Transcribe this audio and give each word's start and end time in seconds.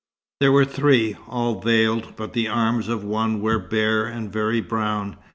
There 0.39 0.51
were 0.51 0.65
three, 0.65 1.15
all 1.27 1.59
veiled, 1.61 2.15
but 2.15 2.33
the 2.33 2.47
arms 2.47 2.87
of 2.87 3.03
one 3.03 3.39
were 3.39 3.59
bare 3.59 4.07
and 4.07 4.33
very 4.33 4.59
brown. 4.59 5.15